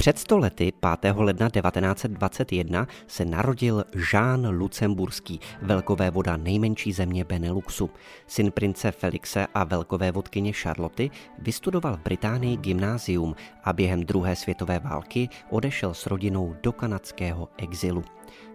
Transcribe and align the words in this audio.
Před 0.00 0.18
stolety 0.18 0.72
5. 1.00 1.14
ledna 1.16 1.50
1921 1.50 2.86
se 3.06 3.24
narodil 3.24 3.84
Jean 4.12 4.48
Lucemburský, 4.48 5.40
velkové 5.62 6.10
voda 6.10 6.36
nejmenší 6.36 6.92
země 6.92 7.24
Beneluxu. 7.24 7.90
Syn 8.26 8.50
prince 8.52 8.92
Felixe 8.92 9.46
a 9.54 9.64
velkové 9.64 10.12
vodkyně 10.12 10.52
Charloty 10.52 11.10
vystudoval 11.38 11.96
v 11.96 12.00
Británii 12.00 12.56
gymnázium 12.56 13.34
a 13.64 13.72
během 13.72 14.04
druhé 14.04 14.36
světové 14.36 14.78
války 14.78 15.28
odešel 15.50 15.94
s 15.94 16.06
rodinou 16.06 16.56
do 16.62 16.72
kanadského 16.72 17.48
exilu. 17.56 18.04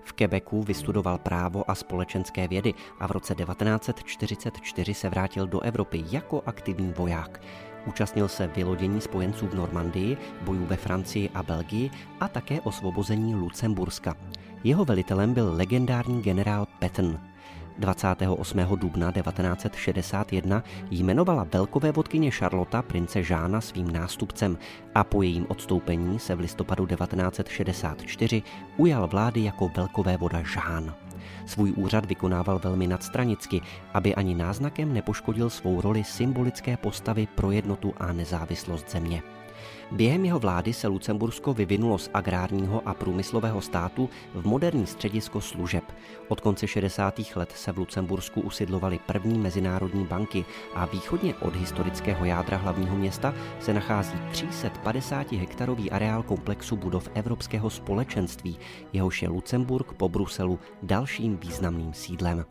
V 0.03 0.13
Quebecu 0.13 0.61
vystudoval 0.61 1.17
právo 1.17 1.71
a 1.71 1.75
společenské 1.75 2.47
vědy 2.47 2.73
a 2.99 3.07
v 3.07 3.11
roce 3.11 3.35
1944 3.35 4.93
se 4.93 5.09
vrátil 5.09 5.47
do 5.47 5.59
Evropy 5.59 6.03
jako 6.11 6.43
aktivní 6.45 6.93
voják. 6.97 7.41
Účastnil 7.85 8.27
se 8.27 8.47
vylodění 8.47 9.01
spojenců 9.01 9.47
v 9.47 9.55
Normandii, 9.55 10.17
bojů 10.41 10.65
ve 10.65 10.75
Francii 10.75 11.29
a 11.29 11.43
Belgii 11.43 11.91
a 12.19 12.27
také 12.27 12.61
osvobození 12.61 13.35
Lucemburska. 13.35 14.15
Jeho 14.63 14.85
velitelem 14.85 15.33
byl 15.33 15.53
legendární 15.53 16.21
generál 16.21 16.67
Patton. 16.79 17.19
28. 17.79 18.59
dubna 18.75 19.11
1961 19.11 20.63
jmenovala 20.91 21.47
velkové 21.53 21.91
vodkyně 21.91 22.31
Charlotta 22.31 22.81
prince 22.81 23.23
Žána 23.23 23.61
svým 23.61 23.91
nástupcem 23.91 24.57
a 24.95 25.03
po 25.03 25.21
jejím 25.21 25.45
odstoupení 25.49 26.19
se 26.19 26.35
v 26.35 26.39
listopadu 26.39 26.85
1964 26.85 28.43
ujal 28.77 29.07
vlády 29.07 29.43
jako 29.43 29.71
velkové 29.75 30.17
voda 30.17 30.43
Žán. 30.43 31.04
Svůj 31.45 31.71
úřad 31.71 32.05
vykonával 32.05 32.59
velmi 32.59 32.87
nadstranicky, 32.87 33.61
aby 33.93 34.15
ani 34.15 34.35
náznakem 34.35 34.93
nepoškodil 34.93 35.49
svou 35.49 35.81
roli 35.81 36.03
symbolické 36.03 36.77
postavy 36.77 37.27
pro 37.35 37.51
jednotu 37.51 37.93
a 37.97 38.13
nezávislost 38.13 38.91
země. 38.91 39.23
Během 39.91 40.25
jeho 40.25 40.39
vlády 40.39 40.73
se 40.73 40.87
Lucembursko 40.87 41.53
vyvinulo 41.53 41.97
z 41.97 42.09
agrárního 42.13 42.81
a 42.85 42.93
průmyslového 42.93 43.61
státu 43.61 44.09
v 44.33 44.45
moderní 44.45 44.87
středisko 44.87 45.41
služeb. 45.41 45.83
Od 46.27 46.41
konce 46.41 46.67
60. 46.67 47.19
let 47.35 47.51
se 47.51 47.71
v 47.71 47.77
Lucembursku 47.77 48.41
usidlovaly 48.41 48.99
první 49.05 49.39
mezinárodní 49.39 50.05
banky 50.05 50.45
a 50.75 50.85
východně 50.85 51.35
od 51.35 51.55
historického 51.55 52.25
jádra 52.25 52.57
hlavního 52.57 52.95
města 52.95 53.33
se 53.59 53.73
nachází 53.73 54.17
350 54.31 55.31
hektarový 55.31 55.91
areál 55.91 56.23
komplexu 56.23 56.75
budov 56.75 57.09
Evropského 57.13 57.69
společenství, 57.69 58.59
jehož 58.93 59.21
je 59.21 59.29
Lucemburg 59.29 59.93
po 59.93 60.09
Bruselu 60.09 60.59
dalším 60.83 61.37
významným 61.37 61.93
sídlem. 61.93 62.45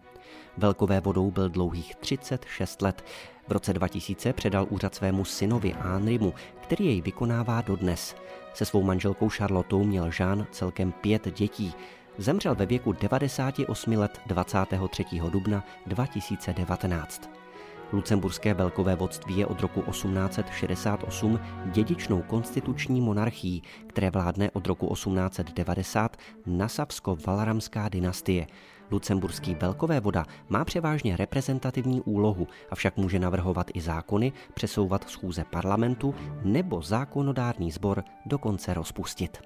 Velkové 0.57 1.01
vodou 1.01 1.31
byl 1.31 1.49
dlouhých 1.49 1.97
36 1.97 2.83
let. 2.83 3.05
V 3.49 3.53
roce 3.53 3.73
2000 3.73 4.33
předal 4.33 4.67
úřad 4.71 4.95
svému 4.95 5.25
synovi 5.25 5.75
Anrimu, 5.75 6.35
který 6.61 6.87
jej 6.87 7.03
vykonává 7.25 7.61
dodnes. 7.61 8.17
Se 8.55 8.65
svou 8.65 8.83
manželkou 8.83 9.29
Charlotou 9.29 9.85
měl 9.85 10.11
Jean 10.19 10.47
celkem 10.51 10.93
pět 10.93 11.29
dětí. 11.35 11.75
Zemřel 12.19 12.55
ve 12.55 12.67
věku 12.67 12.93
98 12.93 13.93
let 13.93 14.21
23. 14.27 15.05
dubna 15.31 15.65
2019. 15.87 17.44
Lucemburské 17.93 18.55
velkové 18.55 18.97
vodství 18.97 19.39
je 19.39 19.47
od 19.47 19.61
roku 19.61 19.83
1868 19.83 21.41
dědičnou 21.73 22.23
konstituční 22.23 23.01
monarchií, 23.01 23.63
které 23.87 24.11
vládne 24.11 24.51
od 24.51 24.67
roku 24.67 24.95
1890 24.95 26.17
Nasavsko-Valaramská 26.47 27.89
dynastie. 27.89 28.47
Lucemburský 28.91 29.55
velkové 29.55 30.01
voda 30.01 30.25
má 30.49 30.65
převážně 30.65 31.17
reprezentativní 31.17 32.01
úlohu, 32.01 32.49
avšak 32.71 32.97
může 32.97 33.19
navrhovat 33.19 33.71
i 33.75 33.81
zákony, 33.81 34.33
přesouvat 34.55 35.11
schůze 35.11 35.45
parlamentu 35.45 36.15
nebo 36.43 36.83
zákonodárný 36.83 37.71
sbor 37.71 38.05
dokonce 38.27 38.75
rozpustit. 38.75 39.39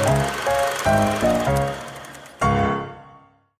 Thank 0.00 0.34
you. 0.34 0.39